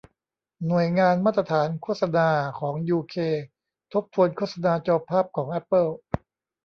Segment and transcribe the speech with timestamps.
[0.67, 3.15] หน่วยงานมาตรฐานโฆษณาของยูเค
[3.93, 5.87] ทบทวนโฆษณาจอภาพของแอปเปิล